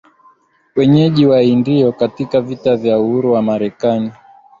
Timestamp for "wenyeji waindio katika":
0.75-2.41